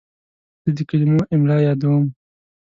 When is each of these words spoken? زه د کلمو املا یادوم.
زه 0.63 0.69
د 0.77 0.79
کلمو 0.89 1.19
املا 1.35 1.57
یادوم. 1.67 2.05